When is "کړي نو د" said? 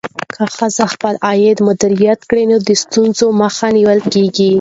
2.29-2.69